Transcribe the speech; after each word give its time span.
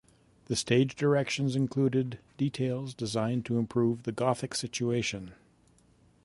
The 0.45 0.55
stage 0.55 0.95
directions 0.95 1.55
included 1.55 2.17
details 2.35 2.95
designed 2.95 3.45
to 3.45 3.59
improve 3.59 4.01
the 4.01 4.11
gothic 4.11 4.55
situation. 4.55 5.33